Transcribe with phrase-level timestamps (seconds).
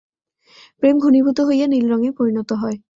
[0.79, 2.77] প্রেম ঘনীভূত হইয়া নীলরঙে পরিণত হয়।